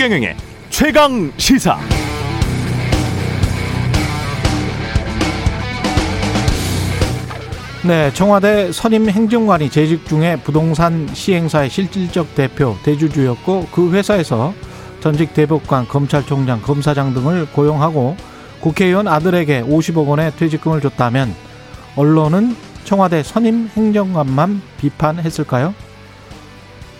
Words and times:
최경영의 0.00 0.34
최강 0.70 1.30
시사. 1.36 1.78
네, 7.86 8.10
청와대 8.14 8.72
선임 8.72 9.10
행정관이 9.10 9.68
재직 9.68 10.06
중에 10.06 10.36
부동산 10.36 11.06
시행사의 11.12 11.68
실질적 11.68 12.34
대표, 12.34 12.78
대주주였고 12.82 13.66
그 13.70 13.92
회사에서 13.92 14.54
전직 15.00 15.34
대법관, 15.34 15.86
검찰총장, 15.88 16.62
검사장 16.62 17.12
등을 17.12 17.44
고용하고 17.52 18.16
국회의원 18.60 19.06
아들에게 19.06 19.64
50억 19.64 20.08
원의 20.08 20.32
퇴직금을 20.38 20.80
줬다면 20.80 21.34
언론은 21.96 22.56
청와대 22.84 23.22
선임 23.22 23.68
행정관만 23.76 24.62
비판했을까요? 24.78 25.74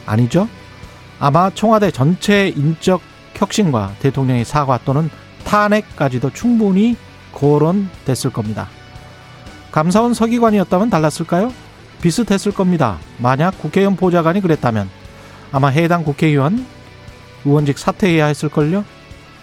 아니죠. 0.05 0.49
아마 1.21 1.51
청와대 1.51 1.91
전체 1.91 2.49
인적 2.49 3.03
혁신과 3.35 3.95
대통령의 4.01 4.45
사과 4.45 4.79
또는 4.85 5.11
탄핵까지도 5.45 6.31
충분히 6.31 6.97
거론됐을 7.33 8.33
겁니다. 8.33 8.69
감사원 9.71 10.15
서기관이었다면 10.15 10.91
달랐을까요? 10.91 11.53
비슷했을 12.03 12.53
겁니다. 12.53 12.99
만약 13.19 13.59
국회의원 13.59 13.97
보좌관이 13.97 14.41
그랬다면 14.41 14.89
아마 15.53 15.69
해당 15.69 16.05
국회의원 16.05 16.67
의원직 17.45 17.79
사퇴해야 17.79 18.27
했을걸요? 18.27 18.85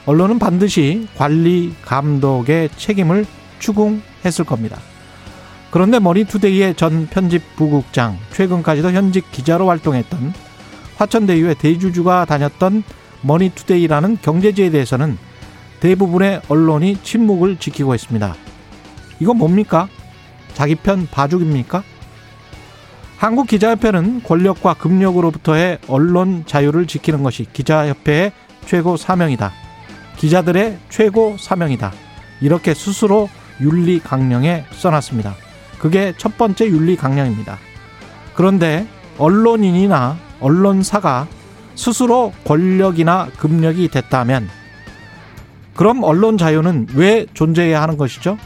언론은 0.05 0.39
반드시 0.39 1.07
관리 1.15 1.75
감독의 1.83 2.69
책임을 2.75 3.25
추궁했을 3.59 4.45
겁니다. 4.45 4.79
그런데 5.69 5.99
머니투데이의 5.99 6.75
전 6.75 7.07
편집 7.07 7.55
부국장, 7.55 8.17
최근까지도 8.31 8.91
현직 8.91 9.31
기자로 9.31 9.67
활동했던 9.69 10.33
화천대유의 10.97 11.55
대주주가 11.55 12.25
다녔던 12.25 12.83
머니투데이라는 13.21 14.17
경제지에 14.21 14.69
대해서는 14.69 15.17
대부분의 15.79 16.41
언론이 16.49 17.01
침묵을 17.03 17.57
지키고 17.57 17.95
있습니다. 17.95 18.35
이건 19.19 19.37
뭡니까? 19.37 19.87
자기 20.53 20.75
편 20.75 21.07
봐주기입니까? 21.09 21.83
한국 23.17 23.47
기자협회는 23.47 24.23
권력과 24.23 24.75
금력으로부터의 24.75 25.79
언론 25.87 26.43
자유를 26.45 26.87
지키는 26.87 27.23
것이 27.23 27.45
기자협회의 27.51 28.31
최고 28.65 28.97
사명이다. 28.97 29.51
기자들의 30.17 30.77
최고 30.89 31.35
사명이다. 31.39 31.93
이렇게 32.41 32.73
스스로 32.73 33.29
윤리 33.61 33.99
강령에 33.99 34.65
써놨습니다. 34.71 35.35
그게 35.79 36.13
첫 36.17 36.37
번째 36.37 36.67
윤리 36.67 36.95
강령입니다. 36.95 37.57
그런데 38.35 38.87
언론인이나 39.17 40.17
언론사가 40.39 41.27
스스로 41.75 42.33
권력이나 42.45 43.27
금력이 43.37 43.89
됐다면 43.89 44.49
그럼 45.75 46.03
언론 46.03 46.37
자유는 46.37 46.87
왜 46.95 47.25
존재해야 47.33 47.81
하는 47.81 47.97
것이죠? 47.97 48.37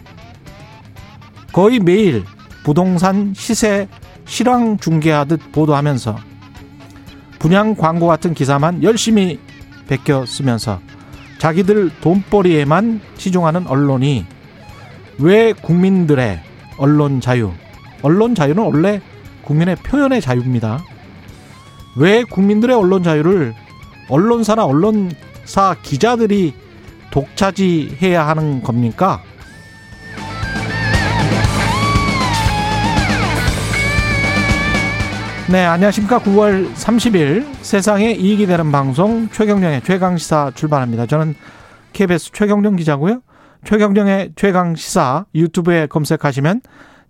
거의 1.54 1.80
매일 1.80 2.24
부동산 2.64 3.34
시세 3.36 3.88
실황 4.26 4.78
중계하듯 4.78 5.52
보도하면서 5.52 6.18
분양 7.40 7.76
광고 7.76 8.08
같은 8.08 8.34
기사만 8.34 8.84
열심히 8.84 9.40
베껴 9.88 10.26
쓰면서 10.26 10.80
자기들 11.40 11.90
돈벌이에만 12.02 13.02
치중하는 13.18 13.66
언론이 13.66 14.26
왜 15.20 15.54
국민들의 15.54 16.40
언론 16.78 17.20
자유, 17.20 17.52
언론 18.02 18.36
자유는 18.36 18.64
원래 18.64 19.02
국민의 19.44 19.76
표현의 19.78 20.22
자유입니다. 20.22 20.84
왜 21.98 22.24
국민들의 22.24 22.76
언론 22.76 23.04
자유를 23.04 23.54
언론사나 24.10 24.66
언론사 24.66 25.76
기자들이 25.82 26.54
독차지해야 27.12 28.26
하는 28.28 28.64
겁니까? 28.64 29.22
네, 35.52 35.66
안녕하십니까. 35.66 36.20
9월 36.20 36.74
30일 36.76 37.46
세상에 37.62 38.12
이익이 38.12 38.48
되는 38.48 38.72
방송 38.72 39.28
최경령의 39.30 39.82
최강시사 39.84 40.52
출발합니다. 40.56 41.08
저는 41.08 41.36
KBS 41.92 42.32
최경령 42.32 42.78
기자고요. 42.78 43.22
최경령의 43.66 44.32
최강시사 44.38 45.26
유튜브에 45.36 45.88
검색하시면 45.88 46.62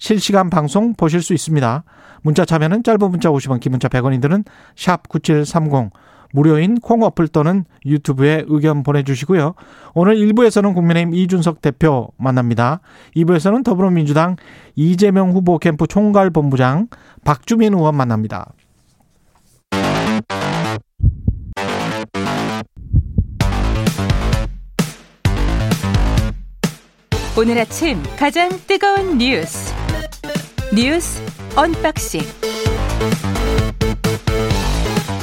실시간 0.01 0.49
방송 0.49 0.95
보실 0.95 1.21
수 1.21 1.33
있습니다. 1.33 1.83
문자 2.23 2.43
참여는 2.43 2.83
짧은 2.83 3.11
문자 3.11 3.29
50원, 3.29 3.59
긴 3.59 3.71
문자 3.71 3.87
100원이들은 3.87 4.45
샵9730 4.75 5.91
무료인 6.33 6.79
콩 6.79 7.03
어플 7.03 7.27
또는 7.27 7.65
유튜브에 7.85 8.45
의견 8.47 8.81
보내주시고요. 8.81 9.53
오늘 9.93 10.15
1부에서는 10.15 10.73
국민의힘 10.73 11.13
이준석 11.13 11.61
대표 11.61 12.09
만납니다. 12.17 12.79
2부에서는 13.15 13.63
더불어민주당 13.63 14.37
이재명 14.75 15.33
후보 15.33 15.59
캠프 15.59 15.85
총괄본부장 15.85 16.87
박주민 17.23 17.75
의원 17.75 17.95
만납니다. 17.95 18.53
오늘 27.37 27.59
아침 27.59 28.01
가장 28.17 28.49
뜨거운 28.67 29.17
뉴스 29.17 29.80
뉴스 30.73 31.21
unboxing 31.57 32.21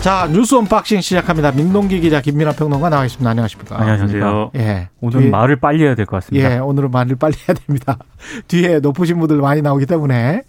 자 0.03 0.29
뉴스 0.33 0.55
unboxing 0.55 1.01
시작합니다. 1.01 1.53
민동기 1.53 2.01
기자 2.01 2.21
김민아 2.21 2.53
평론가 2.53 2.89
나와 2.89 3.05
있습니다. 3.05 3.29
안녕하십니까? 3.29 3.81
안녕하세요. 3.81 4.53
예. 4.57 4.89
오늘 5.01 5.21
뒤에, 5.21 5.31
말을 5.31 5.57
빨리 5.57 5.83
해야 5.85 5.95
될 5.95 6.07
것 6.07 6.17
같습니다. 6.19 6.55
예, 6.55 6.59
오늘은 6.59 6.91
말을 6.91 7.17
빨리 7.17 7.35
해야 7.49 7.55
됩니다. 7.55 7.99
뒤에 8.49 8.81
높으신 8.81 9.19
분들 9.19 9.39
많이 9.39 9.61
나오기 9.63 9.87
때문에 9.87 10.43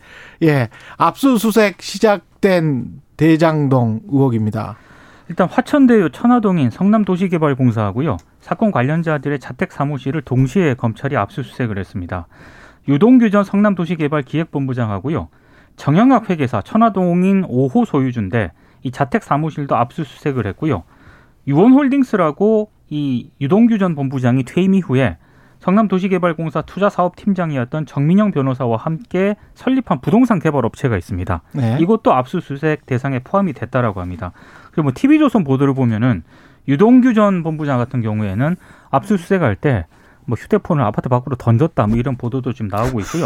예, 0.44 0.70
압수수색 0.98 1.82
시작된 1.82 3.02
대장동 3.18 4.02
의혹입니다. 4.12 4.78
일단 5.30 5.48
화천대유 5.50 6.10
천화동인 6.12 6.70
성남도시개발공사하고요. 6.70 8.18
사건 8.42 8.72
관련자들의 8.72 9.40
자택 9.40 9.72
사무실을 9.72 10.22
동시에 10.22 10.74
검찰이 10.76 11.16
압수수색을 11.18 11.78
했습니다. 11.78 12.28
유동규 12.90 13.30
전 13.30 13.44
성남도시개발기획본부장하고요. 13.44 15.30
정영학 15.76 16.30
회계사 16.30 16.62
천화동인 16.62 17.44
5호 17.44 17.86
소유주인데 17.86 18.52
이 18.84 18.92
자택 18.92 19.24
사무실도 19.24 19.76
압수수색을 19.76 20.48
했고요. 20.48 20.84
유원홀딩스라고 21.48 22.72
이 22.90 23.30
유동규 23.40 23.78
전 23.78 23.96
본부장이 23.96 24.44
퇴임 24.44 24.74
이후에 24.74 25.18
성남도시개발공사 25.60 26.62
투자사업팀장이었던 26.64 27.86
정민영 27.86 28.32
변호사와 28.32 28.78
함께 28.78 29.36
설립한 29.54 30.02
부동산 30.02 30.40
개발 30.40 30.66
업체가 30.66 30.98
있습니다. 30.98 31.42
네. 31.54 31.78
이것도 31.80 32.14
압수수색 32.14 32.86
대상에 32.86 33.20
포함이 33.20 33.54
됐다라고 33.54 34.02
합니다. 34.02 34.32
그리고 34.72 34.84
뭐 34.84 34.92
TV조선 34.96 35.44
보도를 35.44 35.74
보면은 35.74 36.24
유동규 36.68 37.14
전 37.14 37.44
본부장 37.44 37.78
같은 37.78 38.02
경우에는 38.02 38.56
압수수색할 38.90 39.58
때 39.58 39.86
뭐 40.30 40.38
휴대폰을 40.40 40.84
아파트 40.84 41.10
밖으로 41.10 41.36
던졌다 41.36 41.88
뭐 41.88 41.98
이런 41.98 42.16
보도도 42.16 42.54
지금 42.54 42.70
나오고 42.70 43.00
있고요. 43.02 43.26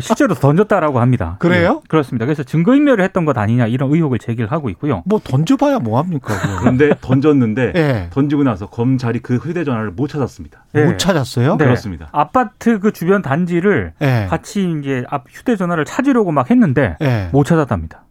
실제로 0.00 0.34
던졌다라고 0.34 1.00
합니다. 1.00 1.36
그래요? 1.38 1.82
예, 1.84 1.88
그렇습니다. 1.88 2.24
그래서 2.24 2.42
증거인멸을 2.42 3.04
했던 3.04 3.26
것 3.26 3.36
아니냐 3.36 3.66
이런 3.66 3.92
의혹을 3.92 4.18
제기를 4.18 4.50
하고 4.50 4.70
있고요. 4.70 5.02
뭐 5.04 5.20
던져봐야 5.22 5.80
뭐합니까? 5.80 6.34
그런데 6.60 6.94
던졌는데 6.98 7.72
예. 7.76 8.08
던지고 8.10 8.42
나서 8.42 8.66
검찰이 8.68 9.18
그 9.18 9.36
휴대전화를 9.36 9.90
못 9.90 10.08
찾았습니다. 10.08 10.64
네. 10.72 10.86
못 10.86 10.98
찾았어요? 10.98 11.56
네. 11.58 11.64
그렇습니다. 11.66 12.08
아파트 12.12 12.78
그 12.78 12.92
주변 12.92 13.20
단지를 13.20 13.92
예. 14.00 14.26
같이 14.30 14.74
이제 14.80 15.04
앞 15.10 15.26
휴대전화를 15.28 15.84
찾으려고 15.84 16.32
막 16.32 16.50
했는데 16.50 16.96
예. 17.02 17.28
못 17.30 17.44
찾았답니다. 17.44 18.04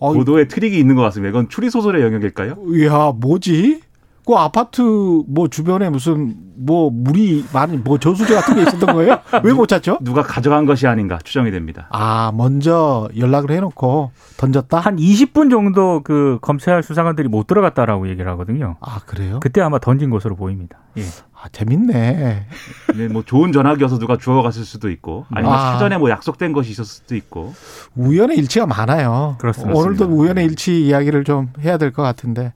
어, 0.00 0.14
보도에 0.14 0.48
트릭이 0.48 0.78
있는 0.78 0.94
것 0.94 1.02
같습니다. 1.02 1.28
이건 1.28 1.50
추리 1.50 1.68
소설의 1.68 2.02
영역일까요? 2.02 2.56
이야, 2.74 3.12
뭐지? 3.14 3.82
그 4.26 4.34
아파트 4.34 4.80
뭐 4.80 5.48
주변에 5.48 5.90
무슨 5.90 6.36
뭐 6.56 6.90
물이 6.90 7.46
많이 7.52 7.76
뭐 7.76 7.98
저수지 7.98 8.34
같은 8.34 8.54
게 8.56 8.62
있었던 8.62 8.94
거예요? 8.94 9.18
왜 9.44 9.52
못 9.52 9.66
찾죠? 9.66 9.98
누가 10.02 10.22
가져간 10.22 10.66
것이 10.66 10.86
아닌가 10.86 11.18
추정이 11.22 11.50
됩니다. 11.50 11.88
아, 11.90 12.32
먼저 12.34 13.08
연락을 13.16 13.50
해놓고 13.52 14.10
던졌다? 14.36 14.78
한 14.78 14.96
20분 14.96 15.50
정도 15.50 16.02
그 16.02 16.38
검찰 16.42 16.82
수사관들이 16.82 17.28
못 17.28 17.46
들어갔다라고 17.46 18.08
얘기를 18.08 18.30
하거든요. 18.32 18.76
아, 18.80 19.00
그래요? 19.06 19.40
그때 19.40 19.60
아마 19.60 19.78
던진 19.78 20.10
것으로 20.10 20.36
보입니다. 20.36 20.78
예. 20.98 21.02
아, 21.42 21.48
재밌네. 21.52 22.46
근데 22.86 23.08
뭐 23.08 23.22
좋은 23.24 23.52
전화기여서 23.52 23.98
누가 23.98 24.16
주워갔을 24.18 24.64
수도 24.64 24.90
있고 24.90 25.24
아니면 25.30 25.54
아. 25.54 25.72
사전에 25.72 25.96
뭐 25.98 26.10
약속된 26.10 26.52
것이 26.52 26.70
있었을 26.70 26.86
수도 27.02 27.14
있고 27.16 27.54
우연의 27.96 28.36
일치가 28.38 28.66
많아요. 28.66 29.36
그렇습니다. 29.38 29.78
오늘도. 29.78 30.06
우연의 30.06 30.44
일치 30.46 30.84
이야기를 30.86 31.24
좀 31.24 31.48
해야 31.60 31.78
될 31.78 31.92
것 31.92 32.02
같은데. 32.02 32.52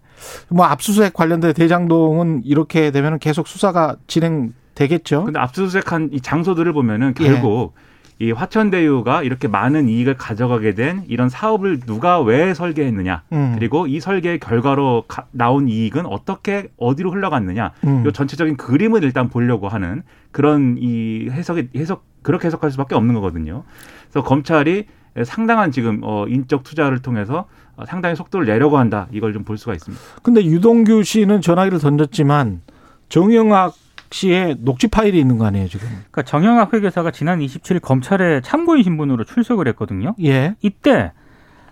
뭐 0.48 0.64
압수수색 0.66 1.12
관련된 1.12 1.52
대장동은 1.54 2.42
이렇게 2.44 2.90
되면 2.92 3.18
계속 3.18 3.48
수사가 3.48 3.93
진행되겠죠? 4.06 5.24
근데 5.24 5.38
압수수색한 5.38 6.10
이 6.12 6.20
장소들을 6.20 6.72
보면은 6.72 7.14
예. 7.20 7.24
결국 7.28 7.74
이 8.20 8.30
화천대유가 8.30 9.24
이렇게 9.24 9.48
많은 9.48 9.88
이익을 9.88 10.14
가져가게 10.16 10.74
된 10.74 11.02
이런 11.08 11.28
사업을 11.28 11.80
누가 11.80 12.20
왜 12.20 12.54
설계했느냐 12.54 13.22
음. 13.32 13.52
그리고 13.58 13.88
이 13.88 13.98
설계의 13.98 14.38
결과로 14.38 15.04
가- 15.08 15.26
나온 15.32 15.68
이익은 15.68 16.06
어떻게 16.06 16.68
어디로 16.76 17.10
흘러갔느냐 17.10 17.72
음. 17.84 18.04
요 18.06 18.12
전체적인 18.12 18.56
그림을 18.56 19.02
일단 19.02 19.28
보려고 19.28 19.68
하는 19.68 20.02
그런 20.30 20.76
이 20.78 21.28
해석이 21.30 21.70
해석 21.76 22.04
그렇게 22.22 22.46
해석할 22.46 22.70
수밖에 22.70 22.94
없는 22.94 23.14
거거든요. 23.14 23.64
그래서 24.10 24.24
검찰이 24.26 24.86
상당한 25.24 25.72
지금 25.72 26.00
어 26.02 26.26
인적 26.28 26.62
투자를 26.62 27.00
통해서 27.02 27.46
어, 27.76 27.84
상당히 27.84 28.14
속도를 28.14 28.46
내려고 28.46 28.78
한다 28.78 29.08
이걸 29.12 29.32
좀 29.32 29.42
볼 29.44 29.58
수가 29.58 29.72
있습니다. 29.74 30.02
근데 30.22 30.44
유동규 30.44 31.02
씨는 31.02 31.40
전화기를 31.40 31.80
던졌지만 31.80 32.60
정영학 33.08 33.74
씨의 34.10 34.56
녹취 34.60 34.86
파일이 34.88 35.18
있는 35.18 35.38
거 35.38 35.46
아니에요, 35.46 35.68
지금? 35.68 35.86
그러니까 35.88 36.22
정영학 36.22 36.72
회계사가 36.72 37.10
지난 37.10 37.40
27일 37.40 37.80
검찰에 37.82 38.40
참고인 38.42 38.82
신분으로 38.82 39.24
출석을 39.24 39.66
했거든요. 39.68 40.14
예. 40.22 40.54
이때 40.62 41.12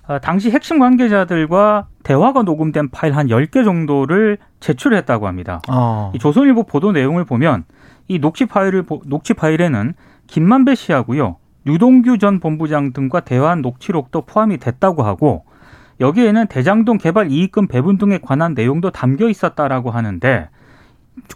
어, 0.09 0.19
당시 0.19 0.51
핵심 0.51 0.81
관계자들과 0.81 1.87
대화가 2.03 2.43
녹음된 2.43 2.91
파일 2.91 3.17
한 3.17 3.29
10개 3.29 3.65
정도를 3.65 4.39
제출했다고 4.59 5.29
합니다. 5.29 5.63
어. 5.71 6.11
이 6.15 6.19
조선일보 6.19 6.65
보도 6.65 6.91
내용을 6.91 7.25
보면 7.25 7.65
이 8.09 8.19
녹취 8.19 8.47
파일을 8.47 8.83
보- 8.83 9.03
녹취 9.07 9.35
파일에는 9.35 9.95
김만배 10.27 10.75
씨하고요. 10.75 11.37
유동규 11.67 12.19
전 12.19 12.41
본부장 12.41 12.93
등과 12.93 13.21
대화한 13.21 13.63
녹취록도 13.63 14.23
포함이 14.23 14.59
됐다고 14.59 15.05
하고 15.05 15.45
여기에는 16.01 16.49
대장동 16.49 16.99
개발 16.99 17.31
이익금 17.31 17.69
배분 17.69 17.97
등에 17.99 18.19
관한 18.19 18.55
내용도 18.55 18.91
담겨 18.91 19.29
있었다라고 19.29 19.93
하는데 19.93 20.49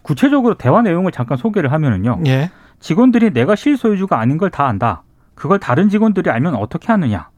구체적으로 0.03 0.55
대화 0.55 0.83
내용을 0.83 1.13
잠깐 1.13 1.37
소개를 1.39 1.73
하면은요. 1.73 2.21
예. 2.27 2.51
직원들이 2.81 3.33
내가 3.33 3.55
실소유주가 3.57 4.19
아닌 4.19 4.39
걸 4.39 4.51
다 4.51 4.67
안다. 4.67 5.03
그걸 5.35 5.59
다른 5.59 5.89
직원들이 5.89 6.31
알면 6.31 6.55
어떻게 6.55 6.89
하느냐. 6.89 7.29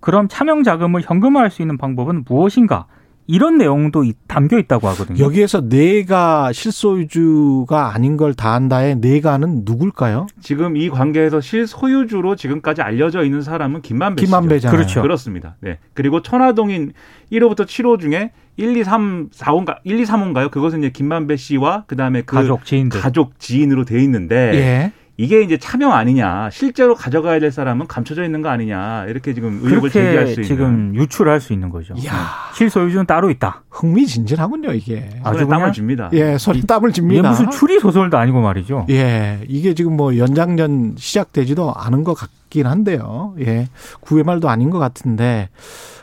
그럼 0.00 0.26
차명 0.28 0.62
자금을 0.62 1.02
현금화할 1.04 1.50
수 1.50 1.62
있는 1.62 1.76
방법은 1.78 2.24
무엇인가? 2.28 2.86
이런 3.28 3.56
내용도 3.56 4.02
이- 4.04 4.14
담겨 4.26 4.58
있다고 4.58 4.88
하거든요. 4.88 5.22
여기에서 5.24 5.68
내가 5.68 6.52
실소유주가 6.52 7.94
아닌 7.94 8.16
걸 8.16 8.34
다 8.34 8.52
한다의 8.54 8.96
내가는 8.96 9.62
누굴까요? 9.64 10.26
지금 10.40 10.76
이 10.76 10.88
관계에서 10.90 11.40
실소유주로 11.40 12.34
지금까지 12.36 12.82
알려져 12.82 13.22
있는 13.24 13.42
사람은 13.42 13.82
김만배 13.82 14.22
씨죠. 14.22 14.26
김만배잖아요. 14.36 14.76
그렇죠. 14.76 15.02
그렇습니다. 15.02 15.56
네. 15.60 15.78
그리고 15.94 16.20
천화동인 16.22 16.92
1호부터 17.30 17.64
7호 17.64 18.00
중에 18.00 18.32
1, 18.56 18.76
2, 18.76 18.84
3, 18.84 19.30
4호인가 19.30 19.78
1, 19.84 20.00
2, 20.00 20.04
3호인가요? 20.04 20.50
그것은 20.50 20.80
이제 20.80 20.90
김만배 20.90 21.36
씨와 21.36 21.84
그다음에 21.86 22.22
그 22.22 22.36
가족, 22.36 22.64
지인들. 22.64 23.00
가족 23.00 23.38
지인으로 23.38 23.84
돼 23.84 24.02
있는데 24.02 24.34
예. 24.54 24.92
이게 25.18 25.42
이제 25.42 25.58
차명 25.58 25.92
아니냐 25.92 26.48
실제로 26.50 26.94
가져가야 26.94 27.38
될 27.38 27.52
사람은 27.52 27.86
감춰져 27.86 28.24
있는 28.24 28.40
거 28.42 28.48
아니냐 28.48 29.04
이렇게 29.08 29.34
지금 29.34 29.60
의혹을 29.62 29.90
제기할 29.90 30.26
수 30.28 30.32
있는 30.40 30.44
지금 30.44 30.94
유출할 30.94 31.40
수 31.40 31.52
있는 31.52 31.68
거죠. 31.68 31.94
이야, 31.96 32.12
실소유주는 32.54 33.06
따로 33.06 33.30
있다. 33.30 33.62
흥미진진하군요, 33.70 34.72
이게. 34.72 35.10
아주 35.22 35.40
손에 35.40 35.50
땀을 35.50 35.72
줍니다. 35.72 36.10
예, 36.14 36.38
손에 36.38 36.62
땀을 36.62 36.92
줍니다. 36.92 37.28
무슨 37.28 37.50
추리 37.50 37.78
소설도 37.78 38.16
아니고 38.16 38.40
말이죠. 38.40 38.86
예, 38.90 39.40
이게 39.48 39.74
지금 39.74 39.96
뭐 39.96 40.16
연장전 40.16 40.94
시작되지도 40.96 41.72
않은 41.74 42.04
것 42.04 42.14
같긴 42.14 42.66
한데요. 42.66 43.34
예, 43.40 43.68
9회 44.00 44.24
말도 44.24 44.48
아닌 44.48 44.70
것 44.70 44.78
같은데 44.78 45.50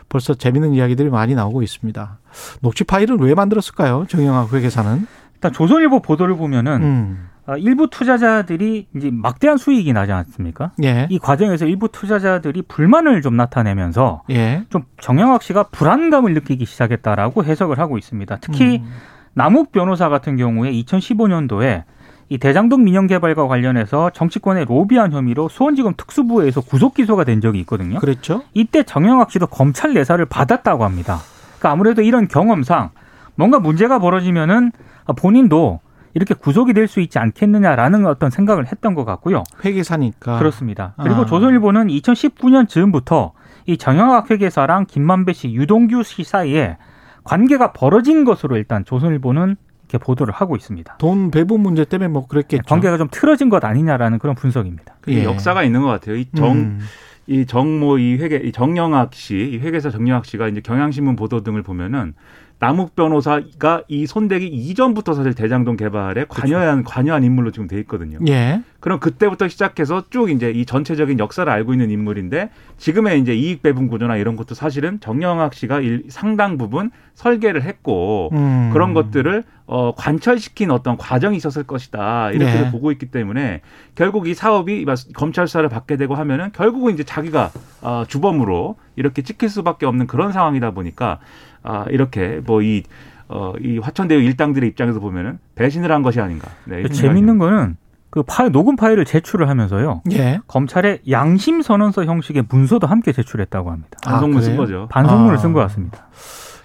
벌써 0.10 0.34
재밌는 0.34 0.74
이야기들이 0.74 1.10
많이 1.10 1.36
나오고 1.36 1.62
있습니다. 1.62 2.20
녹취 2.62 2.84
파일을 2.84 3.18
왜 3.18 3.34
만들었을까요? 3.36 4.06
정영학 4.10 4.54
회계사는? 4.54 5.08
일단 5.36 5.54
조선일보 5.54 6.02
보도를 6.02 6.36
보면은 6.36 6.82
음, 6.84 7.30
어, 7.48 7.56
일부 7.56 7.90
투자자들이 7.90 8.88
이제 8.96 9.10
막대한 9.12 9.58
수익이 9.58 9.94
나지 9.94 10.12
않습니까? 10.12 10.72
예, 10.84 11.08
이 11.10 11.18
과정에서 11.18 11.66
일부 11.66 11.88
투자자들이 11.90 12.64
불만을 12.64 13.22
좀 13.22 13.38
나타내면서 13.38 14.24
예. 14.32 14.66
좀 14.70 14.84
정영학 15.00 15.44
씨가 15.44 15.64
불안감을 15.72 16.34
느끼기 16.34 16.66
시작했다라고 16.66 17.44
해석을 17.44 17.80
하고 17.80 17.98
있습니다. 17.98 18.38
특히 18.42 18.80
음, 18.84 18.92
남욱 19.34 19.72
변호사 19.72 20.10
같은 20.10 20.36
경우에 20.36 20.72
2015년도에 20.72 21.84
이 22.30 22.38
대장동 22.38 22.84
민영 22.84 23.08
개발과 23.08 23.48
관련해서 23.48 24.12
정치권에 24.12 24.66
로비한 24.66 25.12
혐의로 25.12 25.50
수원지검 25.50 25.96
특수부에서 25.98 26.62
구속 26.62 26.94
기소가 26.94 27.24
된 27.24 27.42
적이 27.42 27.60
있거든요. 27.62 28.00
그랬죠? 28.00 28.44
이때 28.54 28.84
정영학 28.84 29.32
씨도 29.32 29.48
검찰 29.48 29.94
내사를 29.94 30.24
받았다고 30.26 30.84
합니다. 30.84 31.18
그러니까 31.58 31.72
아무래도 31.72 32.02
이런 32.04 32.28
경험상 32.28 32.92
뭔가 33.36 33.60
문제가 33.60 33.98
벌어지면은 34.00 34.72
본인도 35.18 35.80
이렇게 36.14 36.34
구속이 36.36 36.74
될 36.74 36.88
수 36.88 37.00
있지 37.02 37.18
않겠느냐라는 37.20 38.06
어떤 38.06 38.30
생각을 38.30 38.68
했던 38.68 38.94
것 38.94 39.06
같고요. 39.06 39.44
회계사니까. 39.66 40.38
그렇습니다. 40.40 40.94
그리고 41.02 41.22
아. 41.22 41.26
조선일보는 41.26 41.88
2019년 41.88 42.68
즈음부터 42.68 43.34
이 43.66 43.78
정영학 43.78 44.30
회계사랑 44.32 44.86
김만배 44.88 45.34
씨, 45.34 45.52
유동규 45.54 46.04
씨 46.04 46.24
사이에 46.24 46.78
관계가 47.24 47.74
벌어진 47.74 48.24
것으로 48.26 48.58
일단 48.58 48.86
조선일보는 48.86 49.56
이렇게 49.90 49.98
보도를 49.98 50.34
하고 50.34 50.56
있습니다. 50.56 50.98
돈 50.98 51.32
배분 51.32 51.62
문제 51.62 51.84
때문에 51.84 52.08
뭐 52.08 52.28
그랬겠죠. 52.28 52.64
관계가 52.68 52.98
좀 52.98 53.08
틀어진 53.12 53.50
것 53.50 53.64
아니냐라는 53.66 54.20
그런 54.20 54.36
분석입니다. 54.36 54.96
예. 55.10 55.24
역사가 55.24 55.64
있는 55.64 55.82
것 55.82 55.88
같아요. 55.88 56.16
이 56.16 56.28
정, 56.36 56.52
음, 56.52 56.80
이 57.26 57.46
정모 57.46 57.98
이 57.98 58.18
회계 58.18 58.38
이 58.38 58.52
정영학 58.52 59.14
씨, 59.14 59.36
이 59.36 59.58
회계사 59.58 59.90
정영학 59.90 60.26
씨가 60.26 60.48
이제 60.48 60.62
경향신문 60.62 61.16
보도 61.16 61.42
등을 61.42 61.64
보면은 61.64 62.14
남욱 62.60 62.94
변호사가 62.96 63.84
이 63.88 64.06
손대기 64.06 64.46
이전부터 64.46 65.14
사실 65.14 65.34
대장동 65.34 65.78
개발에 65.78 66.26
관여한 66.28 66.84
관여한 66.84 67.24
인물로 67.24 67.52
지금 67.52 67.68
돼 67.68 67.80
있거든요. 67.80 68.20
예. 68.28 68.62
그럼 68.82 69.00
그때부터 69.00 69.48
시작해서 69.48 70.04
쭉 70.10 70.30
이제 70.30 70.52
이 70.52 70.66
전체적인 70.66 71.20
역사를 71.20 71.52
알고 71.52 71.74
있는 71.74 71.90
인물인데 71.90 72.50
지금의 72.78 73.22
이제 73.22 73.34
이익 73.34 73.62
배분 73.62 73.88
구조나 73.88 74.18
이런 74.18 74.36
것도 74.36 74.56
사실은 74.56 75.00
정영학 75.00 75.54
씨가 75.54 75.80
일, 75.80 76.04
상당 76.10 76.58
부분 76.58 76.92
설계를 77.16 77.64
했고 77.64 78.30
음. 78.34 78.70
그런 78.74 78.94
것들을 78.94 79.44
어, 79.66 79.94
관철시킨 79.96 80.72
어떤 80.72 80.98
과정이 80.98 81.38
있었을 81.38 81.64
것이다 81.64 82.32
이렇게 82.32 82.62
네. 82.62 82.72
보고 82.72 82.92
있기 82.92 83.12
때문에 83.12 83.62
결국 83.96 84.28
이 84.28 84.34
사업이 84.34 84.86
검찰 85.14 85.48
수사를 85.48 85.68
받게 85.70 85.96
되고 85.96 86.16
하면은 86.16 86.52
결국은 86.54 86.94
이제 86.94 87.04
자기가 87.04 87.52
어, 87.82 88.04
주범으로 88.08 88.78
이렇게 88.96 89.22
찍힐 89.22 89.48
수밖에 89.48 89.86
없는 89.86 90.08
그런 90.08 90.32
상황이다 90.32 90.72
보니까 90.72 91.20
아, 91.64 91.86
이렇게 91.90 92.42
뭐이 92.46 92.84
어, 93.28 93.54
이 93.62 93.78
화천대유 93.78 94.22
일당들의 94.22 94.68
입장에서 94.70 95.00
보면은 95.00 95.40
배신을 95.56 95.92
한 95.92 96.02
것이 96.02 96.20
아닌가. 96.20 96.50
네, 96.66 96.78
생각이 96.78 96.96
재밌는 96.96 97.38
거는 97.38 97.78
그 98.10 98.24
파일 98.24 98.52
녹음 98.52 98.76
파일을 98.76 99.06
제출을 99.06 99.48
하면서요. 99.50 100.02
예. 100.14 100.40
검찰에 100.48 101.00
양심 101.10 101.62
선언서 101.62 102.06
형식의 102.06 102.46
문서도 102.50 102.88
함께 102.88 103.12
제출했다고 103.12 103.72
합니다. 103.72 104.00
반성문 104.04 104.40
아, 104.40 104.42
쓴? 104.42 104.58
거죠. 104.58 104.88
반성문을 104.90 105.36
아. 105.36 105.38
쓴것 105.38 105.62
같습니다. 105.68 106.08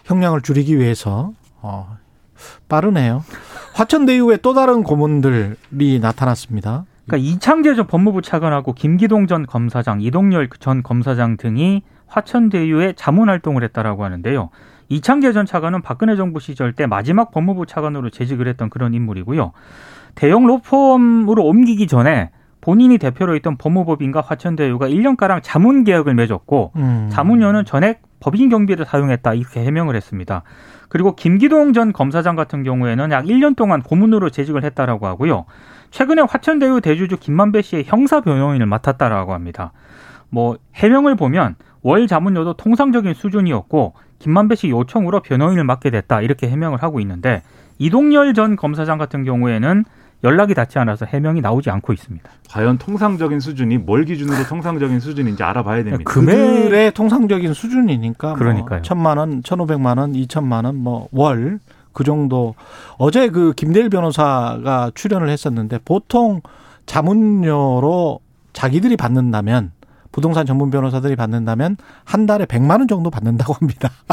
형량을 0.04 0.40
줄이기 0.40 0.78
위해서 0.78 1.32
어, 1.60 1.98
빠르네요. 2.68 3.24
화천대유의 3.74 4.38
또 4.40 4.54
다른 4.54 4.82
고문들이 4.82 5.98
나타났습니다. 6.00 6.84
그러니까 7.06 7.28
이창재 7.30 7.74
전 7.74 7.86
법무부 7.86 8.22
차관하고 8.22 8.72
김기동 8.72 9.26
전 9.26 9.44
검사장, 9.44 10.00
이동열 10.00 10.48
전 10.60 10.82
검사장 10.82 11.36
등이 11.36 11.82
화천대유에 12.06 12.94
자문 12.96 13.28
활동을 13.28 13.62
했다라고 13.64 14.04
하는데요. 14.04 14.48
이창재 14.88 15.32
전 15.32 15.46
차관은 15.46 15.82
박근혜 15.82 16.16
정부 16.16 16.40
시절 16.40 16.72
때 16.72 16.86
마지막 16.86 17.30
법무부 17.30 17.66
차관으로 17.66 18.10
재직을 18.10 18.48
했던 18.48 18.70
그런 18.70 18.94
인물이고요. 18.94 19.52
대형 20.14 20.46
로펌으로 20.46 21.44
옮기기 21.44 21.86
전에 21.86 22.30
본인이 22.60 22.96
대표로 22.96 23.36
있던 23.36 23.58
법무법인과 23.58 24.22
화천대유가 24.22 24.88
1년가량 24.88 25.40
자문 25.42 25.84
계약을 25.84 26.14
맺었고 26.14 26.72
음. 26.76 27.08
자문료는 27.12 27.66
전액 27.66 28.00
법인 28.20 28.48
경비를 28.48 28.86
사용했다 28.86 29.34
이렇게 29.34 29.62
해명을 29.64 29.94
했습니다. 29.96 30.44
그리고 30.88 31.14
김기동 31.14 31.74
전 31.74 31.92
검사장 31.92 32.36
같은 32.36 32.62
경우에는 32.62 33.10
약 33.10 33.26
1년 33.26 33.54
동안 33.54 33.82
고문으로 33.82 34.30
재직을 34.30 34.64
했다라고 34.64 35.06
하고요. 35.06 35.44
최근에 35.90 36.22
화천대유 36.22 36.80
대주주 36.80 37.18
김만배 37.18 37.60
씨의 37.60 37.84
형사 37.86 38.22
변호인을 38.22 38.64
맡았다라고 38.64 39.34
합니다. 39.34 39.72
뭐 40.30 40.56
해명을 40.74 41.16
보면 41.16 41.56
월 41.82 42.06
자문료도 42.06 42.54
통상적인 42.54 43.12
수준이었고 43.12 43.92
김만배 44.18 44.54
씨 44.56 44.68
요청으로 44.70 45.20
변호인을 45.20 45.64
맡게 45.64 45.90
됐다 45.90 46.20
이렇게 46.20 46.48
해명을 46.48 46.82
하고 46.82 47.00
있는데 47.00 47.42
이동열 47.78 48.34
전 48.34 48.56
검사장 48.56 48.98
같은 48.98 49.24
경우에는 49.24 49.84
연락이 50.22 50.54
닿지 50.54 50.78
않아서 50.78 51.04
해명이 51.04 51.42
나오지 51.42 51.68
않고 51.68 51.92
있습니다. 51.92 52.30
과연 52.48 52.78
통상적인 52.78 53.40
수준이 53.40 53.78
뭘 53.78 54.04
기준으로 54.04 54.44
통상적인 54.48 55.00
수준인지 55.00 55.42
알아봐야 55.42 55.84
됩니다. 55.84 56.10
금액 56.10 56.34
그들의 56.34 56.92
통상적인 56.92 57.52
수준이니까 57.52 58.28
뭐 58.28 58.36
그러니까요. 58.36 58.80
천만 58.82 59.18
원, 59.18 59.42
천오백만 59.42 59.98
원, 59.98 60.14
이천만 60.14 60.64
원, 60.64 60.76
뭐 60.76 61.08
월 61.12 61.58
그 61.94 62.04
정도. 62.04 62.54
어제 62.98 63.30
그 63.30 63.54
김대일 63.54 63.88
변호사가 63.88 64.90
출연을 64.94 65.30
했었는데 65.30 65.78
보통 65.84 66.42
자문료로 66.86 68.20
자기들이 68.52 68.96
받는다면 68.96 69.72
부동산 70.14 70.46
전문 70.46 70.70
변호사들이 70.70 71.16
받는다면 71.16 71.76
한 72.04 72.26
달에 72.26 72.46
백만 72.46 72.78
원 72.78 72.86
정도 72.86 73.10
받는다고 73.10 73.52
합니다. 73.54 73.90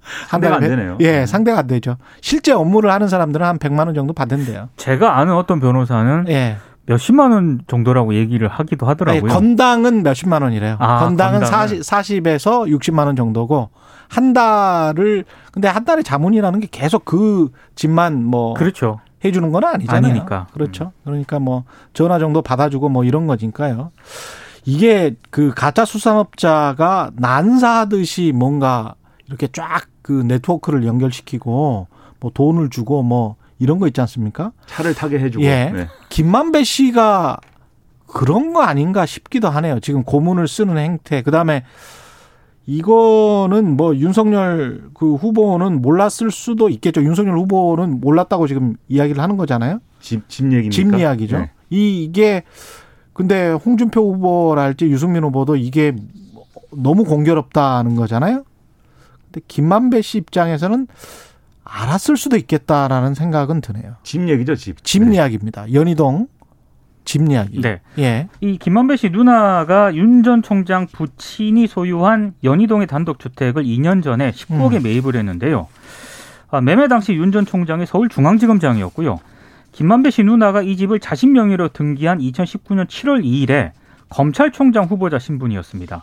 한 0.00 0.40
상대가 0.40 0.54
안 0.54 0.60
되네요. 0.62 0.96
예, 1.00 1.10
네. 1.10 1.26
상대가 1.26 1.58
안 1.58 1.66
되죠. 1.66 1.98
실제 2.22 2.52
업무를 2.52 2.90
하는 2.90 3.06
사람들은 3.06 3.44
한 3.44 3.58
백만 3.58 3.86
원 3.86 3.94
정도 3.94 4.14
받는데요. 4.14 4.70
제가 4.78 5.18
아는 5.18 5.34
어떤 5.34 5.60
변호사는 5.60 6.24
예. 6.28 6.56
몇십만 6.86 7.32
원 7.32 7.60
정도라고 7.66 8.14
얘기를 8.14 8.48
하기도 8.48 8.86
하더라고요. 8.86 9.24
아니, 9.24 9.30
건당은 9.30 10.04
몇십만 10.04 10.40
원이래요. 10.40 10.76
아, 10.78 11.00
건당은 11.00 11.40
건당은. 11.40 11.82
40, 11.82 11.84
40 11.84 12.26
에서 12.28 12.62
60만 12.62 13.04
원 13.04 13.14
정도고 13.14 13.68
한 14.08 14.32
달을 14.32 15.24
근데 15.52 15.68
한 15.68 15.84
달에 15.84 16.02
자문이라는 16.02 16.60
게 16.60 16.68
계속 16.70 17.04
그 17.04 17.50
집만 17.74 18.24
뭐 18.24 18.54
그렇죠. 18.54 19.00
해 19.22 19.32
주는 19.32 19.52
건 19.52 19.64
아니잖아요. 19.64 20.12
아니니까. 20.12 20.46
음. 20.48 20.54
그렇죠. 20.54 20.92
그러니까 21.04 21.38
뭐 21.40 21.64
전화 21.92 22.18
정도 22.18 22.40
받아 22.40 22.70
주고 22.70 22.88
뭐 22.88 23.04
이런 23.04 23.26
거니까요. 23.26 23.90
이게 24.66 25.14
그 25.30 25.52
가짜 25.54 25.84
수산업자가 25.84 27.12
난사하듯이 27.16 28.32
뭔가 28.34 28.94
이렇게 29.26 29.48
쫙 29.48 29.86
그 30.06 30.12
네트워크를 30.12 30.86
연결시키고 30.86 31.88
뭐 32.20 32.30
돈을 32.32 32.70
주고 32.70 33.02
뭐 33.02 33.34
이런 33.58 33.80
거 33.80 33.88
있지 33.88 34.00
않습니까? 34.02 34.52
차를 34.66 34.94
타게 34.94 35.18
해주고. 35.18 35.44
예. 35.44 35.72
네. 35.74 35.88
김만배 36.10 36.62
씨가 36.62 37.40
그런 38.06 38.52
거 38.52 38.62
아닌가 38.62 39.04
싶기도 39.04 39.48
하네요. 39.48 39.80
지금 39.80 40.04
고문을 40.04 40.46
쓰는 40.46 40.78
행태. 40.78 41.22
그 41.22 41.32
다음에 41.32 41.64
이거는 42.66 43.76
뭐 43.76 43.96
윤석열 43.96 44.90
그 44.94 45.16
후보는 45.16 45.82
몰랐을 45.82 46.30
수도 46.30 46.68
있겠죠. 46.68 47.02
윤석열 47.02 47.36
후보는 47.38 48.00
몰랐다고 48.00 48.46
지금 48.46 48.76
이야기를 48.88 49.20
하는 49.20 49.36
거잖아요. 49.36 49.80
집, 49.98 50.28
집 50.28 50.44
얘기입니까? 50.52 50.70
집 50.70 50.94
이야기죠. 50.94 51.38
네. 51.38 51.50
이 51.70 52.04
이게 52.04 52.44
근데 53.16 53.50
홍준표 53.50 54.12
후보랄지 54.14 54.86
유승민 54.86 55.24
후보도 55.24 55.56
이게 55.56 55.96
너무 56.70 57.04
공교롭다는 57.04 57.96
거잖아요. 57.96 58.44
근데 59.32 59.40
김만배 59.48 60.02
씨 60.02 60.18
입장에서는 60.18 60.86
알았을 61.64 62.18
수도 62.18 62.36
있겠다라는 62.36 63.14
생각은 63.14 63.62
드네요. 63.62 63.94
집 64.02 64.28
얘기죠, 64.28 64.54
집. 64.54 64.84
집 64.84 65.02
네. 65.02 65.14
이야기입니다. 65.16 65.72
연희동 65.72 66.28
집 67.06 67.22
이야기. 67.30 67.60
네. 67.62 67.80
예. 67.98 68.28
이 68.42 68.58
김만배 68.58 68.96
씨 68.96 69.08
누나가 69.08 69.94
윤 69.94 70.22
전 70.22 70.42
총장 70.42 70.86
부친이 70.86 71.68
소유한 71.68 72.34
연희동의 72.44 72.86
단독 72.86 73.18
주택을 73.18 73.64
2년 73.64 74.02
전에 74.02 74.30
19억에 74.32 74.76
음. 74.76 74.82
매입을 74.82 75.16
했는데요. 75.16 75.68
아, 76.50 76.60
매매 76.60 76.86
당시 76.86 77.14
윤 77.14 77.32
전 77.32 77.46
총장이 77.46 77.86
서울중앙지검장이었고요. 77.86 79.20
김만배 79.76 80.10
씨 80.10 80.22
누나가 80.22 80.62
이 80.62 80.74
집을 80.74 81.00
자신 81.00 81.34
명의로 81.34 81.68
등기한 81.68 82.18
2019년 82.18 82.86
7월 82.86 83.22
2일에 83.22 83.72
검찰총장 84.08 84.84
후보자 84.84 85.18
신분이었습니다. 85.18 86.02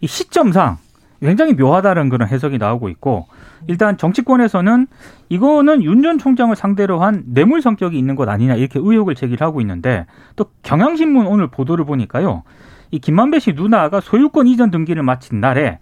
이 0.00 0.06
시점상 0.06 0.76
굉장히 1.20 1.54
묘하다는 1.54 2.08
그런 2.08 2.28
해석이 2.28 2.58
나오고 2.58 2.88
있고 2.90 3.26
일단 3.66 3.96
정치권에서는 3.96 4.86
이거는 5.28 5.82
윤 5.82 6.02
전 6.02 6.18
총장을 6.18 6.54
상대로 6.54 7.02
한 7.02 7.24
뇌물 7.26 7.62
성격이 7.62 7.98
있는 7.98 8.14
것 8.14 8.28
아니냐 8.28 8.54
이렇게 8.54 8.78
의혹을 8.78 9.16
제기를 9.16 9.44
하고 9.44 9.60
있는데 9.60 10.06
또 10.36 10.46
경향신문 10.62 11.26
오늘 11.26 11.48
보도를 11.48 11.84
보니까요. 11.84 12.44
이 12.92 13.00
김만배 13.00 13.40
씨 13.40 13.54
누나가 13.54 14.00
소유권 14.00 14.46
이전 14.46 14.70
등기를 14.70 15.02
마친 15.02 15.40
날에 15.40 15.80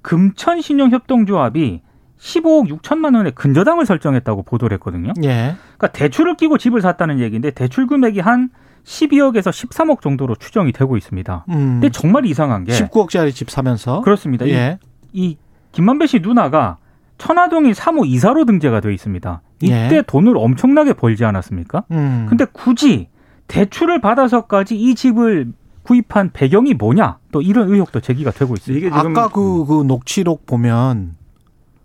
금천신용협동조합이 0.00 1.82
15억 2.20 2.68
6천만 2.80 3.14
원의 3.16 3.32
근저당을 3.32 3.86
설정했다고 3.86 4.42
보도를 4.42 4.74
했거든요. 4.76 5.12
예. 5.24 5.54
그러니까 5.76 5.86
대출을 5.88 6.36
끼고 6.36 6.58
집을 6.58 6.80
샀다는 6.80 7.20
얘기인데 7.20 7.50
대출 7.52 7.86
금액이 7.86 8.20
한 8.20 8.50
12억에서 8.84 9.50
13억 9.50 10.00
정도로 10.00 10.34
추정이 10.36 10.72
되고 10.72 10.96
있습니다. 10.96 11.44
음. 11.50 11.54
근데 11.54 11.90
정말 11.90 12.26
이상한 12.26 12.64
게 12.64 12.72
19억짜리 12.72 13.32
집 13.34 13.50
사면서 13.50 14.00
그렇습니다. 14.00 14.46
이- 14.46 14.50
예. 14.50 14.78
이 15.12 15.36
김만배 15.72 16.06
씨 16.06 16.20
누나가 16.20 16.78
천화동인 17.18 17.72
3호 17.72 18.06
이사로 18.06 18.44
등재가 18.46 18.80
되어 18.80 18.90
있습니다. 18.92 19.40
이때 19.60 19.96
예. 19.96 20.02
돈을 20.06 20.36
엄청나게 20.36 20.94
벌지 20.94 21.24
않았습니까? 21.24 21.84
음. 21.90 22.26
근데 22.28 22.46
굳이 22.52 23.08
대출을 23.48 24.00
받아서까지 24.00 24.76
이 24.76 24.94
집을 24.94 25.52
구입한 25.82 26.30
배경이 26.32 26.74
뭐냐? 26.74 27.18
또 27.32 27.40
이런 27.40 27.70
의혹도 27.70 28.00
제기가 28.00 28.30
되고 28.30 28.54
있습니다. 28.54 28.78
이게 28.86 28.94
지금 28.94 29.16
아까 29.16 29.28
그, 29.28 29.64
그 29.66 29.82
녹취록 29.84 30.46
보면 30.46 31.16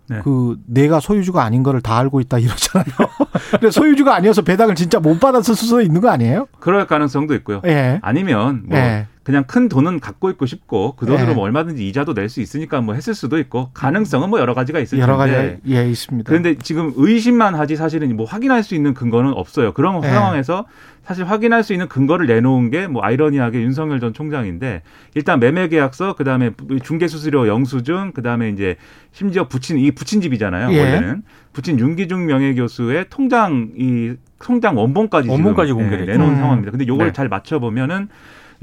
네. 0.08 0.20
그 0.22 0.56
내가 0.66 1.00
소유주가 1.00 1.42
아닌 1.42 1.62
거를 1.62 1.80
다 1.80 1.98
알고 1.98 2.20
있다 2.20 2.38
이러잖아요. 2.38 2.86
근데 3.52 3.70
소유주가 3.70 4.14
아니어서 4.14 4.42
배당을 4.42 4.74
진짜 4.74 5.00
못 5.00 5.18
받았을 5.18 5.54
수도 5.54 5.80
있는 5.80 6.00
거 6.00 6.10
아니에요? 6.10 6.46
그럴 6.60 6.86
가능성도 6.86 7.34
있고요. 7.36 7.62
예. 7.64 8.00
아니면 8.02 8.64
뭐 8.66 8.78
예. 8.78 9.06
그냥 9.24 9.44
큰 9.44 9.68
돈은 9.70 10.00
갖고 10.00 10.28
있고 10.30 10.44
싶고 10.46 10.94
그 10.96 11.06
돈으로 11.06 11.28
네. 11.28 11.34
뭐 11.34 11.44
얼마든지 11.44 11.88
이자도 11.88 12.12
낼 12.12 12.28
수 12.28 12.40
있으니까 12.40 12.80
뭐 12.82 12.94
했을 12.94 13.14
수도 13.14 13.38
있고 13.38 13.70
가능성은 13.74 14.28
뭐 14.30 14.38
여러 14.38 14.54
가지가 14.54 14.78
있을 14.80 14.98
여러 14.98 15.16
가지 15.16 15.32
텐데 15.32 15.60
예 15.66 15.88
있습니다. 15.88 16.28
그런데 16.28 16.56
지금 16.56 16.92
의심만 16.96 17.54
하지 17.54 17.74
사실은 17.76 18.14
뭐 18.16 18.26
확인할 18.26 18.62
수 18.62 18.74
있는 18.74 18.92
근거는 18.94 19.32
없어요. 19.32 19.72
그런 19.72 20.00
네. 20.00 20.10
상황에서 20.10 20.66
사실 21.04 21.24
확인할 21.24 21.62
수 21.62 21.72
있는 21.72 21.88
근거를 21.88 22.26
내놓은 22.26 22.70
게 22.70 22.86
뭐 22.86 23.02
아이러니하게 23.02 23.60
윤석열 23.62 23.98
전 24.00 24.12
총장인데 24.12 24.82
일단 25.14 25.40
매매 25.40 25.68
계약서 25.68 26.14
그다음에 26.14 26.50
중개 26.82 27.08
수수료 27.08 27.48
영수증 27.48 28.12
그다음에 28.12 28.50
이제 28.50 28.76
심지어 29.12 29.48
부친 29.48 29.78
이 29.78 29.90
부친 29.90 30.20
집이잖아요. 30.20 30.72
예. 30.72 30.78
원래는 30.78 31.22
부친 31.52 31.78
윤기중 31.78 32.26
명예 32.26 32.54
교수의 32.54 33.06
통장 33.10 33.70
이 33.76 34.14
통장 34.38 34.76
원본까지 34.76 35.28
원본까지 35.28 35.70
예, 35.70 35.72
공개를 35.74 36.06
내놓은 36.06 36.30
했죠. 36.30 36.40
상황입니다. 36.40 36.70
근데 36.72 36.86
요걸 36.86 37.06
네. 37.08 37.12
잘 37.14 37.28
맞춰 37.28 37.58
보면은 37.58 38.08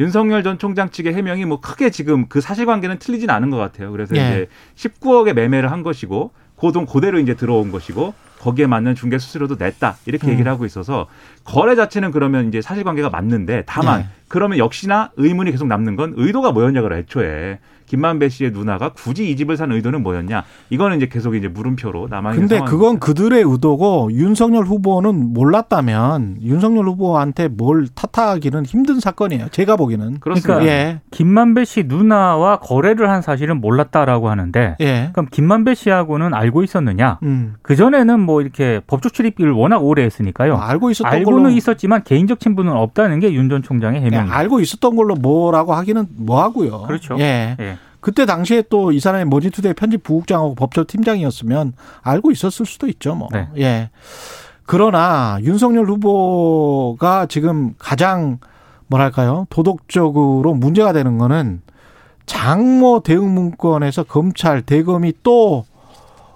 윤석열 0.01 0.41
전 0.41 0.58
총장 0.58 0.89
측의 0.89 1.13
해명이 1.13 1.46
뭐 1.46 1.62
크게 1.62 1.91
지금 1.91 2.25
그 2.27 2.41
사실관계는 2.41 2.98
틀리진 2.98 3.29
않은 3.29 3.51
것 3.51 3.58
같아요. 3.58 3.91
그래서 3.91 4.15
예. 4.17 4.48
이제 4.75 4.89
19억에 4.89 5.34
매매를 5.34 5.72
한 5.72 5.84
것이고 5.84 6.31
고돈 6.55 6.88
그대로 6.88 7.20
이제 7.20 7.36
들어온 7.36 7.72
것이고 7.72 8.15
거기에 8.39 8.65
맞는 8.65 8.96
중개 8.96 9.20
수수료도 9.20 9.58
냈다 9.60 9.98
이렇게 10.08 10.27
음. 10.27 10.34
얘기를 10.34 10.51
하고 10.51 10.65
있어서 10.65 11.08
거래 11.43 11.75
자체는 11.75 12.10
그러면 12.10 12.48
이제 12.48 12.62
사실관계가 12.62 13.12
맞는데 13.12 13.63
다만 13.67 14.01
예. 14.01 14.05
그러면 14.27 14.58
역시나 14.58 15.12
의문이 15.17 15.51
계속 15.51 15.67
남는 15.67 15.96
건 15.96 16.13
의도가 16.17 16.51
뭐였냐가 16.51 16.98
애초에 16.98 17.60
김만배 17.92 18.30
씨의 18.30 18.52
누나가 18.52 18.94
굳이 18.94 19.30
이 19.30 19.36
집을 19.36 19.58
산 19.58 19.70
의도는 19.74 20.02
뭐였냐 20.02 20.46
이거는 20.70 20.96
이제 20.96 21.08
계속 21.08 21.36
이제 21.36 21.50
물음표로 21.50 22.08
남아 22.10 22.30
있는 22.32 22.44
근데 22.48 22.56
상황입니다. 22.56 22.66
그건 22.72 23.00
그들의 23.00 23.44
의도고 23.46 24.12
윤석열 24.14 24.64
후보는 24.64 25.34
몰랐다면 25.34 26.38
윤석열 26.42 26.86
후보한테 26.88 27.50
뭘 27.50 27.88
탓하기는 27.94 28.66
힘든 28.66 29.02
사건이에요. 29.02 29.50
제가 29.52 29.76
보기에는. 29.76 30.22
그렇습니다. 30.22 30.54
그러니까 30.60 30.72
예. 30.74 31.02
김만배 31.12 31.66
씨 31.66 31.84
누나와 31.86 32.60
거래를 32.60 33.10
한 33.10 33.22
사실은 33.22 33.60
몰랐다라고 33.60 34.30
하는데 34.30 34.78
예. 34.80 35.10
그럼 35.12 35.28
김만배 35.30 35.76
씨하고는 35.76 36.34
알고 36.34 36.64
있었느냐? 36.64 37.20
음. 37.24 37.56
그 37.62 37.76
전에는 37.76 38.20
뭐 38.22 38.42
이렇게 38.42 38.80
법조 38.88 39.10
출입을 39.10 39.52
워낙 39.52 39.84
오래 39.84 40.04
했으니까요. 40.04 40.56
알고 40.56 40.92
있었던 40.92 41.12
알고는 41.12 41.44
걸로 41.44 41.50
있었지만 41.54 42.04
개인적 42.06 42.40
친분은 42.40 42.72
없다는 42.72 43.20
게 43.20 43.34
윤 43.34 43.50
전 43.50 43.62
총장의 43.62 44.00
예, 44.02 44.06
해명입니다. 44.06 44.38
알고 44.38 44.62
있었던 44.62 44.96
걸로 44.96 45.16
뭐라고 45.16 45.74
하기는 45.74 46.06
뭐 46.16 46.42
하고요. 46.42 46.84
그렇죠. 46.84 47.18
예. 47.20 47.58
예. 47.60 47.78
그때 48.01 48.25
당시에 48.25 48.63
또 48.70 48.91
이 48.91 49.00
사람이 49.00 49.25
머니투데이 49.25 49.74
편집 49.74 50.03
부국장하고 50.03 50.55
법조 50.55 50.84
팀장이었으면 50.86 51.74
알고 52.01 52.31
있었을 52.31 52.65
수도 52.65 52.88
있죠, 52.88 53.15
뭐. 53.15 53.29
네. 53.31 53.48
예. 53.58 53.89
그러나 54.65 55.38
윤석열 55.41 55.86
후보가 55.88 57.27
지금 57.27 57.74
가장 57.77 58.39
뭐랄까요? 58.88 59.48
도덕적으로 59.50 60.53
문제가 60.53 60.93
되는 60.93 61.17
거는 61.17 61.62
장모 62.25 63.01
대응 63.03 63.34
문건에서 63.34 64.03
검찰 64.03 64.62
대검이 64.62 65.13
또 65.24 65.65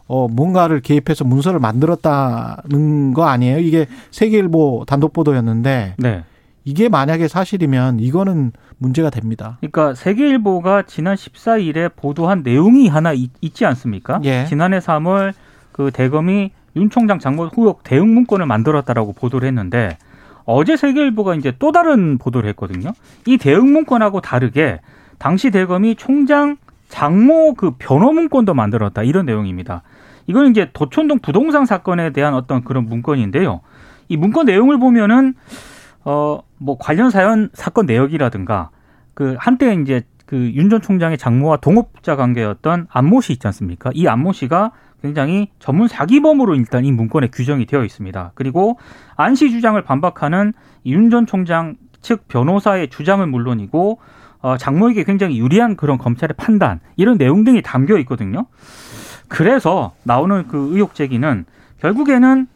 어, 0.07 0.27
뭔가를 0.27 0.81
개입해서 0.81 1.24
문서를 1.25 1.60
만들었다는 1.60 3.13
거 3.13 3.25
아니에요? 3.25 3.60
이게 3.60 3.88
세계일보 4.12 4.84
단독 4.88 5.13
보도였는데 5.13 5.95
네. 5.98 6.24
이게 6.63 6.89
만약에 6.89 7.27
사실이면 7.27 8.00
이거는 8.00 8.51
문제가 8.77 9.10
됩니다. 9.10 9.58
그러니까 9.60 9.94
세계일보가 9.94 10.84
지난 10.84 11.15
14일에 11.15 11.91
보도한 11.96 12.44
내용이 12.44 12.88
하나 12.88 13.13
있, 13.13 13.32
지 13.53 13.65
않습니까? 13.65 14.20
예. 14.24 14.46
지난해 14.46 14.79
3월 14.79 15.34
그 15.72 15.91
대검이 15.91 16.51
윤 16.75 16.89
총장 16.89 17.20
장모 17.20 17.46
후역 17.46 17.84
대응 17.84 18.13
문건을 18.13 18.46
만들었다라고 18.46 19.13
보도를 19.13 19.48
했는데 19.48 19.98
어제 20.44 20.75
세계일보가 20.77 21.36
이제 21.36 21.53
또 21.58 21.72
다른 21.72 22.17
보도를 22.17 22.50
했거든요. 22.50 22.91
이 23.25 23.38
대응 23.38 23.72
문건하고 23.72 24.22
다르게 24.22 24.79
당시 25.17 25.51
대검이 25.51 25.96
총장 25.96 26.58
장모 26.89 27.55
그 27.55 27.72
변호 27.77 28.12
문건도 28.12 28.53
만들었다 28.53 29.03
이런 29.03 29.25
내용입니다. 29.25 29.84
이건 30.27 30.51
이제 30.51 30.70
도촌동 30.74 31.20
부동산 31.20 31.65
사건에 31.65 32.12
대한 32.12 32.34
어떤 32.34 32.63
그런 32.63 32.86
문건인데요. 32.86 33.62
이 34.08 34.17
문건 34.17 34.46
내용을 34.46 34.77
보면은 34.79 35.34
어 36.06 36.40
뭐 36.58 36.78
관련 36.80 37.10
사연 37.12 37.50
사건 37.54 37.86
내역이라든가 37.86 38.70
그 39.14 39.36
한때 39.38 39.74
이제 39.74 40.04
그 40.26 40.52
윤 40.56 40.70
전 40.70 40.82
총장의 40.82 41.18
장모와 41.18 41.58
동업자 41.58 42.16
관계였던 42.16 42.88
안모 42.90 43.22
씨 43.22 43.34
있지 43.34 43.46
않습니까? 43.48 43.92
이 43.94 44.08
안모 44.08 44.32
씨가 44.34 44.72
굉장히 45.04 45.50
전문 45.60 45.88
사기범으로 45.88 46.56
일단 46.56 46.86
이 46.86 46.92
문건에 46.92 47.28
규정이 47.28 47.66
되어 47.68 47.84
있습니다. 47.84 48.32
그리고 48.36 48.80
안 49.18 49.36
씨 49.36 49.52
주장을 49.52 49.80
반박하는 49.84 50.54
윤 50.86 51.10
전 51.12 51.26
총장 51.28 51.76
측 52.02 52.28
변호사의 52.28 52.90
주장은 52.90 53.30
물론이고 53.30 54.00
어, 54.42 54.58
장모에게 54.58 55.04
굉장히 55.04 55.38
유리한 55.40 55.76
그런 55.76 55.98
검찰의 55.98 56.36
판단 56.38 56.80
이런 56.96 57.18
내용 57.18 57.44
등이 57.44 57.62
담겨 57.62 57.98
있거든요. 58.00 58.46
그래서 59.28 59.94
나오는 60.04 60.48
그 60.48 60.70
의혹 60.74 60.96
제기는 60.96 61.46
결국에는 61.80 62.48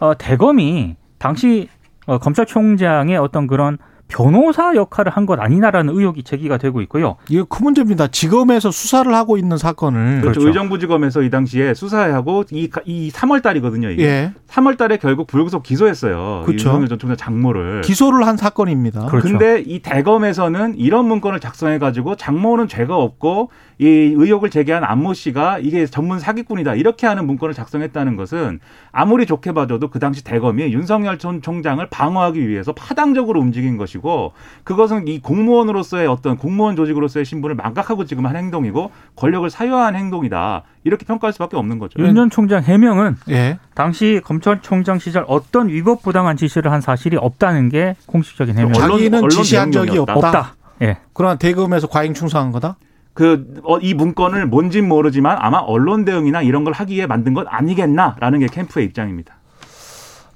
어, 0.00 0.14
대검이 0.16 0.96
당시 1.18 1.68
어, 2.06 2.18
검찰총장의 2.18 3.16
어떤 3.16 3.46
그런 3.46 3.78
변호사 4.08 4.74
역할을 4.74 5.10
한 5.10 5.24
것 5.24 5.40
아니냐라는 5.40 5.94
의혹이 5.96 6.22
제기가 6.22 6.58
되고 6.58 6.82
있고요. 6.82 7.16
이거 7.30 7.44
큰 7.44 7.64
문제입니다. 7.64 8.08
지검에서 8.08 8.70
수사를 8.70 9.12
하고 9.14 9.38
있는 9.38 9.56
사건을 9.56 10.20
그렇죠. 10.20 10.40
그렇죠. 10.40 10.46
의정부지검에서 10.48 11.22
이 11.22 11.30
당시에 11.30 11.72
수사하고 11.72 12.44
이, 12.50 12.68
이 12.84 13.10
3월 13.10 13.42
달이거든요. 13.42 13.90
이게. 13.90 14.04
예 14.04 14.32
3월 14.48 14.76
달에 14.76 14.98
결국 14.98 15.26
불구속 15.26 15.62
기소했어요. 15.62 16.42
그렇죠. 16.44 16.68
윤석열 16.68 16.88
전 16.88 16.98
총장 16.98 17.16
장모를. 17.16 17.80
기소를 17.80 18.26
한 18.26 18.36
사건입니다. 18.36 19.06
그렇죠. 19.06 19.26
근데 19.28 19.62
이 19.66 19.80
대검에서는 19.80 20.74
이런 20.76 21.06
문건을 21.06 21.40
작성해 21.40 21.78
가지고 21.78 22.14
장모는 22.16 22.68
죄가 22.68 22.94
없고 22.96 23.50
이 23.78 23.86
의혹을 23.86 24.50
제기한 24.50 24.84
안모 24.84 25.14
씨가 25.14 25.58
이게 25.58 25.86
전문 25.86 26.20
사기꾼이다 26.20 26.74
이렇게 26.76 27.06
하는 27.08 27.26
문건을 27.26 27.54
작성했다는 27.54 28.16
것은 28.16 28.60
아무리 28.92 29.26
좋게 29.26 29.52
봐줘도 29.52 29.88
그 29.88 29.98
당시 29.98 30.22
대검이 30.22 30.62
윤석열 30.72 31.18
전 31.18 31.42
총장을 31.42 31.84
방어하기 31.90 32.46
위해서 32.46 32.72
파당적으로 32.72 33.40
움직인 33.40 33.76
것이 33.76 33.93
고 33.98 34.32
그것은 34.64 35.06
이 35.08 35.20
공무원으로서의 35.20 36.06
어떤 36.06 36.36
공무원 36.36 36.76
조직으로서의 36.76 37.24
신분을 37.24 37.54
망각하고 37.56 38.04
지금 38.04 38.26
한 38.26 38.36
행동이고 38.36 38.90
권력을 39.16 39.48
사유한 39.50 39.94
행동이다 39.96 40.62
이렇게 40.84 41.04
평가할 41.06 41.32
수밖에 41.32 41.56
없는 41.56 41.78
거죠. 41.78 42.00
윤 42.02 42.14
전 42.14 42.30
총장 42.30 42.62
해명은 42.62 43.16
예 43.30 43.58
당시 43.74 44.20
검찰총장 44.24 44.98
시절 44.98 45.24
어떤 45.28 45.68
위법 45.68 46.02
부당한 46.02 46.36
지시를 46.36 46.70
한 46.72 46.80
사실이 46.80 47.16
없다는 47.16 47.68
게 47.68 47.96
공식적인 48.06 48.56
해명. 48.58 48.72
언론- 48.76 48.90
자기는 48.98 49.18
언론 49.18 49.30
지시한 49.30 49.72
적이. 49.72 49.98
없다. 49.98 50.14
없다. 50.14 50.54
예. 50.82 50.98
그러나 51.12 51.36
대검에서 51.36 51.86
과잉 51.86 52.14
충성한 52.14 52.50
거다. 52.52 52.76
그이 53.14 53.94
문건을 53.94 54.46
뭔진 54.46 54.88
모르지만 54.88 55.36
아마 55.40 55.58
언론 55.58 56.04
대응이나 56.04 56.42
이런 56.42 56.64
걸 56.64 56.72
하기에 56.72 57.06
만든 57.06 57.32
것 57.32 57.46
아니겠나라는 57.48 58.40
게 58.40 58.46
캠프의 58.46 58.86
입장입니다. 58.86 59.36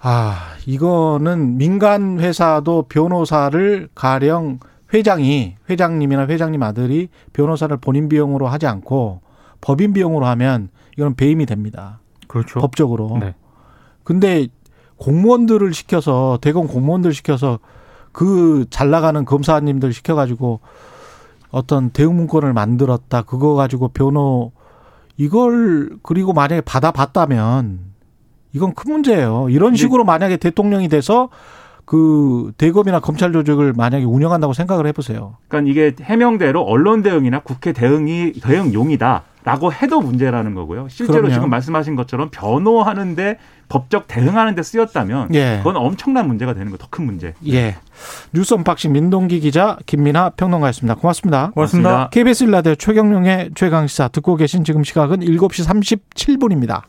아, 0.00 0.54
이거는 0.66 1.56
민간 1.58 2.20
회사도 2.20 2.82
변호사를 2.88 3.88
가령 3.94 4.60
회장이 4.94 5.56
회장님이나 5.68 6.26
회장님 6.26 6.62
아들이 6.62 7.08
변호사를 7.32 7.76
본인 7.78 8.08
비용으로 8.08 8.46
하지 8.46 8.66
않고 8.66 9.20
법인 9.60 9.92
비용으로 9.92 10.26
하면 10.26 10.68
이건 10.96 11.14
배임이 11.14 11.46
됩니다. 11.46 12.00
그렇죠. 12.26 12.60
법적으로. 12.60 13.18
네. 13.20 13.34
근데 14.04 14.48
공무원들을 14.96 15.74
시켜서 15.74 16.38
대검 16.40 16.66
공무원들 16.66 17.12
시켜서 17.12 17.58
그 18.12 18.64
잘 18.70 18.90
나가는 18.90 19.24
검사님들 19.24 19.92
시켜 19.92 20.14
가지고 20.14 20.60
어떤 21.50 21.90
대응 21.90 22.16
문건을 22.16 22.52
만들었다. 22.52 23.22
그거 23.22 23.54
가지고 23.54 23.88
변호 23.88 24.52
이걸 25.16 25.90
그리고 26.02 26.32
만약에 26.32 26.60
받아봤다면 26.62 27.87
이건 28.52 28.74
큰 28.74 28.92
문제예요. 28.92 29.48
이런 29.50 29.76
식으로 29.76 30.04
만약에 30.04 30.36
대통령이 30.36 30.88
돼서 30.88 31.28
그 31.84 32.52
대검이나 32.58 33.00
검찰 33.00 33.32
조직을 33.32 33.72
만약에 33.74 34.04
운영한다고 34.04 34.52
생각을 34.52 34.86
해보세요. 34.86 35.36
그러니까 35.48 35.70
이게 35.70 35.94
해명대로 36.02 36.62
언론 36.62 37.02
대응이나 37.02 37.40
국회 37.40 37.72
대응이 37.72 38.34
대응용이다 38.42 39.22
라고 39.44 39.72
해도 39.72 40.00
문제라는 40.02 40.54
거고요. 40.54 40.88
실제로 40.90 41.20
그럼요. 41.20 41.32
지금 41.34 41.48
말씀하신 41.48 41.96
것처럼 41.96 42.28
변호하는데 42.30 43.38
법적 43.70 44.04
대응하는데 44.06 44.62
쓰였다면 44.62 45.34
예. 45.34 45.56
그건 45.58 45.76
엄청난 45.76 46.26
문제가 46.26 46.52
되는 46.52 46.70
거 46.70 46.76
더 46.76 46.86
큰 46.90 47.06
문제. 47.06 47.32
예. 47.46 47.76
뉴스 48.34 48.52
언박싱 48.52 48.92
민동기 48.92 49.40
기자 49.40 49.78
김민아 49.86 50.30
평론가였습니다. 50.30 50.96
고맙습니다. 50.96 51.52
고맙습니다. 51.54 52.08
KBS 52.10 52.44
일 52.44 52.53
라디오 52.53 52.74
최경영의 52.74 53.50
최강시사 53.54 54.08
듣고 54.08 54.36
계신 54.36 54.64
지금 54.64 54.84
시각은 54.84 55.20
7시 55.20 55.66
37분입니다. 56.14 56.82